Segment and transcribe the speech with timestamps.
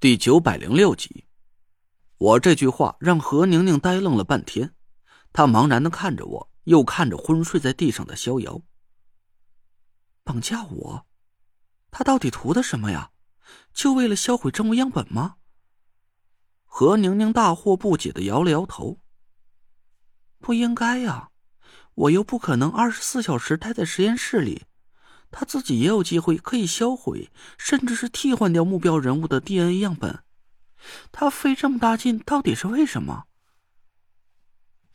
[0.00, 1.26] 第九百零六集，
[2.18, 4.72] 我这句话让何宁宁呆愣了半天，
[5.32, 8.62] 她茫然的看着我，又看着昏睡在地上的逍遥。
[10.22, 11.06] 绑架我，
[11.90, 13.10] 他到底图的什么呀？
[13.74, 15.38] 就为了销毁证物样本吗？
[16.64, 19.00] 何宁宁大惑不解的摇了摇头。
[20.38, 21.30] 不应该呀，
[21.94, 24.64] 我又不可能二十四小时待在实验室里。
[25.30, 30.22] 他自己也有机会可以销毁，甚至是替换掉目标人物的 DNA 样本。
[31.12, 33.24] 他费这么大劲，到底是为什么？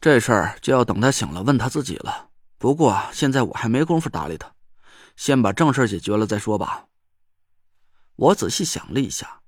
[0.01, 2.29] 这事儿就要等他醒了问他自己了。
[2.57, 4.53] 不过现在我还没工夫搭理他，
[5.15, 6.87] 先把正事解决了再说吧。
[8.15, 9.41] 我仔细想了一下，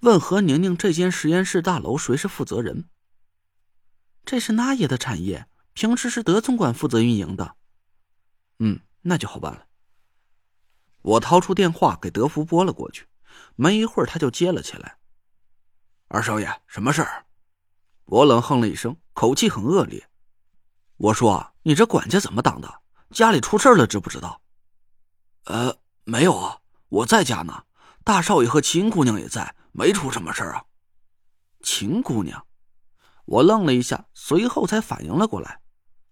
[0.00, 2.88] 问何宁宁：“这间实验室大楼谁是负责人？”
[4.26, 7.54] 这是那爷的产业，平时是德总管负责运营的。
[8.58, 9.67] 嗯，那就好办了。
[11.08, 13.06] 我掏出电话给德福拨了过去，
[13.56, 14.98] 没一会儿他就接了起来。
[16.08, 17.24] 二少爷，什么事儿？
[18.04, 20.10] 我冷哼了一声，口气很恶劣。
[20.98, 22.82] 我说：“你这管家怎么当的？
[23.10, 24.42] 家里出事了，知不知道？”
[25.44, 27.64] 呃，没有啊，我在家呢。
[28.04, 30.64] 大少爷和秦姑娘也在，没出什么事啊。
[31.62, 32.46] 秦姑娘，
[33.24, 35.62] 我愣了一下，随后才反应了过来。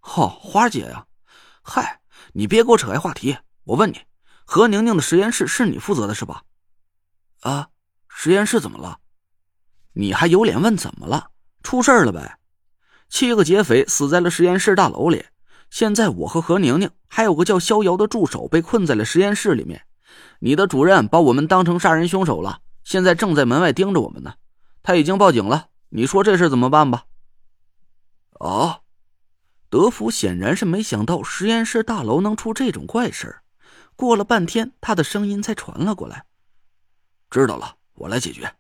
[0.01, 1.07] 哦，花姐呀，
[1.63, 2.01] 嗨，
[2.33, 3.37] 你别给我扯开话题。
[3.65, 4.01] 我问你。
[4.49, 6.45] 何宁宁的实验室是你负责的，是吧？
[7.41, 7.69] 啊，
[8.09, 9.01] 实验室怎么了？
[9.93, 11.31] 你还有脸问怎么了？
[11.65, 12.39] 出事了呗！
[13.09, 15.27] 七个劫匪死在了实验室大楼里，
[15.69, 19.83] 现在我和何宁宁还有个叫逍遥的助手被困在了实验室里面。
[20.39, 24.35] 你的主任把我们当成杀人凶手了，现在正在门外盯着我们呢。
[24.83, 27.05] 他已经报警了，你说这事怎么办吧？
[28.35, 28.83] 哦，
[29.69, 33.41] 德福显然是没想到实验室大楼能出这种怪事
[33.97, 36.27] 过了半天，他的声音才传了过来。
[37.31, 38.55] 知道了，我来解决。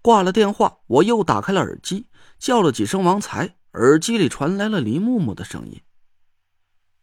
[0.00, 5.82] 挂了电话，我又打开了耳机，叫了几声王才，耳机里传来了黎木木的声音：“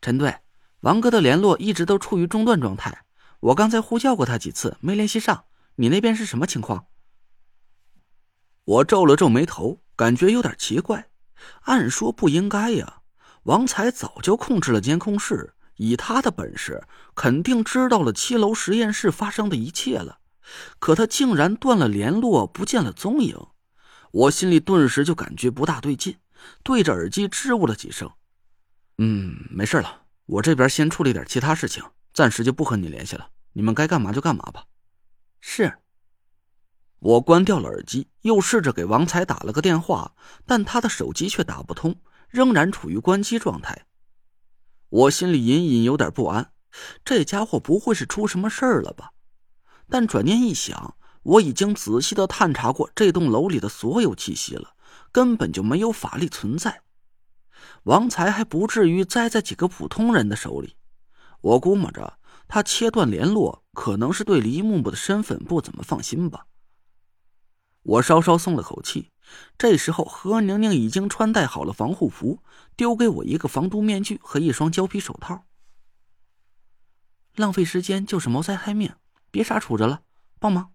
[0.01, 0.39] 陈队，
[0.79, 3.05] 王哥的联络一直都处于中断状态，
[3.41, 5.45] 我刚才呼叫过他几次，没联系上。
[5.75, 6.87] 你那边是什么情况？”
[8.65, 11.09] 我皱了皱眉头，感觉有点奇怪。
[11.63, 13.01] 按说不应该呀，
[13.43, 15.53] 王才早就控制了监控室。
[15.77, 16.83] 以他的本事，
[17.15, 20.19] 肯定知道了七楼实验室发生的一切了，
[20.79, 23.37] 可他竟然断了联络，不见了踪影。
[24.11, 26.17] 我心里顿时就感觉不大对劲，
[26.63, 28.11] 对着耳机支吾了几声
[28.99, 31.83] ：“嗯，没事了，我这边先处理点其他事情，
[32.13, 33.29] 暂时就不和你联系了。
[33.53, 34.65] 你们该干嘛就干嘛吧。”
[35.41, 35.79] 是。
[36.99, 40.13] 我关掉了耳机，又试着给王才打了个电话，
[40.45, 41.95] 但他的手机却打不通，
[42.29, 43.85] 仍然处于关机状态。
[44.93, 46.51] 我心里隐隐有点不安，
[47.03, 49.13] 这家伙不会是出什么事儿了吧？
[49.89, 54.75] 但转念一想，我已经仔细的探查过这栋楼里的所有气息了，
[55.11, 56.83] 根本就没有法力存在。
[57.85, 60.75] 王才还不至于栽在几个普通人的手里。
[61.41, 66.45] 我估摸着他切断联络，可能是对黎木木的身份不怎么放心吧。
[67.81, 69.09] 我稍稍松了口气。
[69.57, 72.39] 这时候，何宁宁已经穿戴好了防护服，
[72.75, 75.45] 丢给我一个防毒面具和一双胶皮手套。
[77.35, 78.93] 浪费时间就是谋财害命，
[79.31, 80.01] 别傻杵着了，
[80.39, 80.71] 帮忙！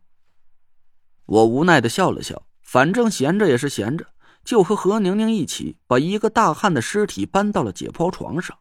[1.27, 4.07] 我无奈的笑了笑，反正闲着也是闲着，
[4.43, 8.59] 就和何宁宁一起把一个大汉的尸体搬到了解剖床上。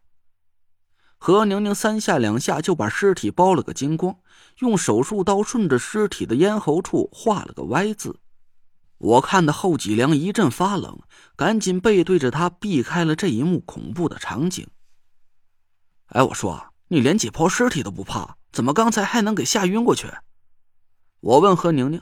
[1.18, 4.20] 何宁宁三下两下就把尸体剥了个精光，
[4.60, 8.20] 用手术刀顺着尸体的咽喉处画了个 Y 字。
[8.98, 11.00] 我看的后脊梁一阵发冷，
[11.36, 14.68] 赶紧背对着他避开了这一幕恐怖的场景。
[16.08, 20.08] 哎，我说你连解剖尸体都不怕，怎么刚才还能给吓晕过去？
[21.20, 22.02] 我问何宁宁：“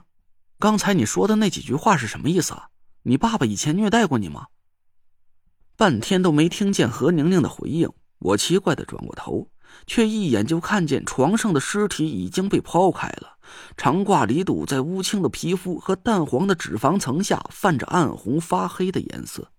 [0.59, 2.69] 刚才你说的那几句话是什么意思啊？
[3.03, 4.47] 你爸爸以前虐待过你吗？”
[5.75, 9.49] 半天都没听见何宁宁的回应，我奇怪的转过头。
[9.87, 13.37] 却一眼就看见床上的尸体已经被剖开了，
[13.77, 19.51] 长挂里肚在乌青的皮肤和淡黄的脂肪层下泛着暗红发黑的颜色。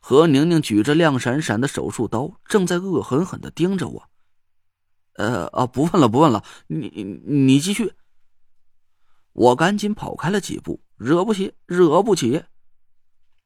[0.00, 4.08] 何宁宁举着亮闪闪的手术刀，正在恶狠狠的盯着我。
[5.14, 6.88] 呃啊，不问了，不问了，你
[7.24, 7.92] 你继续。
[9.32, 12.42] 我赶紧跑开了几步，惹不起，惹不起。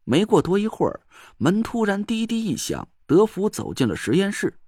[0.05, 1.01] 没过多一会儿，
[1.37, 4.59] 门突然滴滴一响，德福走进了实验室。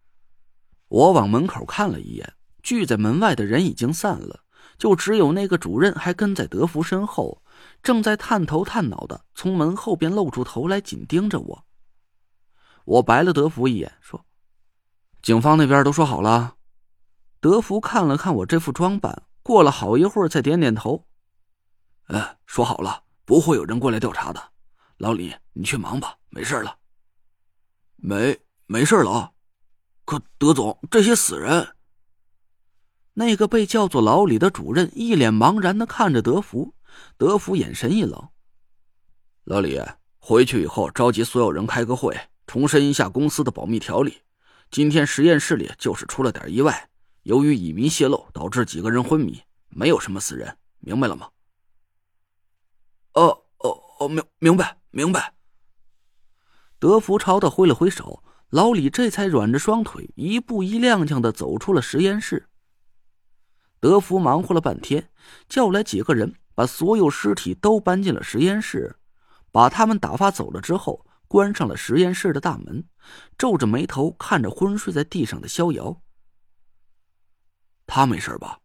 [0.89, 4.41] 我往门口看了一眼，聚在门外的人已经散了，
[4.79, 7.43] 就只有那个主任还跟在德福身后，
[7.83, 11.65] 正在探头探脑的从门后边露出头来，紧盯着我。
[12.85, 14.25] 我白了德福一眼，说
[15.21, 16.57] ：“警方那边都说好了。”
[17.41, 21.05] 德福看了看我这副装扮，过了好一会儿才点点头
[22.09, 24.53] ：“嗯，说好了，不会有人过来调查的。
[24.97, 26.79] 老李，你去忙吧，没事了。
[27.97, 29.33] 没，没事了啊。
[30.09, 31.77] 可德总，这些死人……
[33.13, 36.73] 那个被叫做老李的主任一脸茫然的看着德福，
[37.19, 38.31] 德福眼神一冷。
[39.45, 39.79] 老李，
[40.19, 44.23] 回去以后召集所有人开个会，重申一下公司的保密条例。
[44.71, 46.89] 今天实验室里就是出了点意外，
[47.25, 51.29] 由于乙醚泄漏，导致几个人昏迷，没有什么死人，明白了吗？
[53.13, 55.35] 哦哦哦，明明白明白。
[56.79, 62.49] 德福朝他挥了挥手，老李这才软着双腿，一步一踉跄的走出了实验室。
[63.79, 65.11] 德福忙活了半天，
[65.49, 68.97] 叫来几个人，把所有尸体都搬进了实验室，
[69.53, 72.85] 把他们打发走了之后，关上了实验室的大门，
[73.37, 76.01] 皱着眉头看着昏睡在地上的逍遥。
[77.87, 78.59] 他没事吧？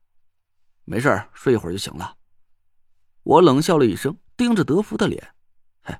[0.85, 2.15] 没事，睡一会儿就行了。
[3.23, 5.35] 我冷笑了一声，盯着德福的脸
[5.83, 5.97] ：“嘿，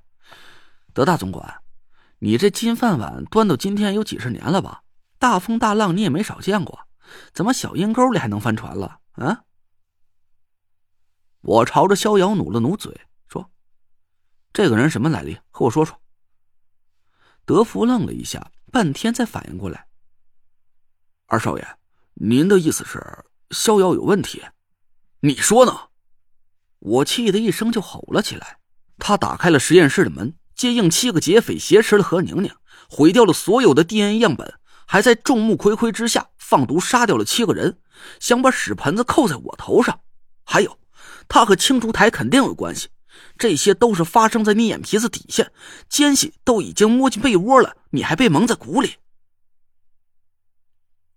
[0.93, 1.62] 德大总管，
[2.23, 4.83] 你这金饭碗端到今天有几十年了吧？
[5.19, 6.87] 大风大浪你也没少见过，
[7.33, 9.43] 怎么小阴沟里还能翻船了？”啊！
[11.41, 13.51] 我朝着逍遥努了努嘴，说
[14.53, 15.37] ：“这个人什么来历？
[15.51, 15.99] 和我说说。”
[17.43, 19.87] 德福愣了一下，半天才反应过来
[21.27, 21.77] ：“二少爷，
[22.13, 24.41] 您的意思是逍遥有问题？
[25.19, 25.89] 你说呢？”
[26.79, 28.59] 我气得一声就吼了起来
[28.97, 32.51] ：“他打开了实验室的门，接应七个劫匪挟持了何宁宁，
[32.89, 34.53] 毁掉了所有的 DNA 样本。”
[34.85, 37.79] 还在众目睽睽之下放毒杀掉了七个人，
[38.19, 40.01] 想把屎盆子扣在我头上。
[40.43, 40.77] 还有，
[41.27, 42.89] 他和青竹台肯定有关系。
[43.37, 45.49] 这些都是发生在你眼皮子底下，
[45.89, 48.97] 奸细都已经摸进被窝了，你还被蒙在鼓里。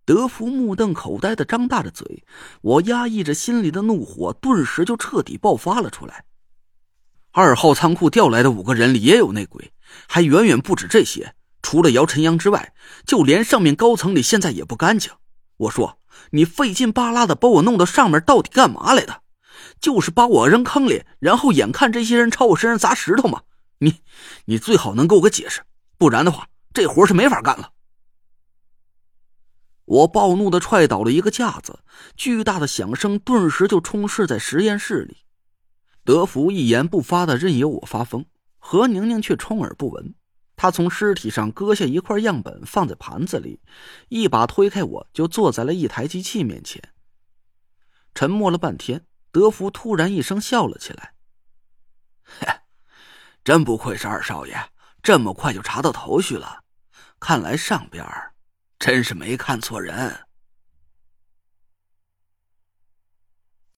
[0.07, 2.25] 德福目瞪口呆的张大着嘴，
[2.63, 6.25] 我压抑着心里的怒火，顿时就彻底爆发了出来。
[7.39, 9.71] 二号仓库调来的五个人里也有内鬼，
[10.09, 11.35] 还远远不止这些。
[11.61, 12.73] 除了姚晨阳之外，
[13.05, 15.13] 就连上面高层里现在也不干净。
[15.59, 15.99] 我说
[16.31, 19.21] 你费劲巴拉的把我弄到上面，到底干嘛来的？
[19.79, 23.43] 就是把我扔坑里，然后眼看这些人朝我身上砸石头吗？
[23.81, 23.97] 你，
[24.47, 25.61] 你最好能给我个解释，
[25.99, 27.73] 不然的话，这活是没法干了。
[29.85, 31.81] 我暴怒的踹倒了一个架子，
[32.17, 35.19] 巨大的响声顿时就充斥在实验室里。
[36.07, 38.25] 德福一言不发的任由我发疯，
[38.59, 40.15] 何宁宁却充耳不闻。
[40.55, 43.61] 他从尸体上割下一块样本，放在盘子里，
[44.09, 46.81] 一把推开我，就坐在了一台机器面前。
[48.15, 51.15] 沉默了半天，德福突然一声笑了起来
[53.43, 54.57] ：“真不愧是二少爷，
[55.03, 56.63] 这么快就查到头绪了。
[57.19, 58.07] 看来上边
[58.79, 60.26] 真是没看错人。”